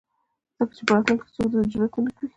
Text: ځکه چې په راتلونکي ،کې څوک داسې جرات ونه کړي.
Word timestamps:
ځکه 0.57 0.73
چې 0.77 0.81
په 0.87 0.91
راتلونکي 0.93 1.23
،کې 1.25 1.31
څوک 1.35 1.47
داسې 1.53 1.69
جرات 1.71 1.93
ونه 1.95 2.11
کړي. 2.15 2.27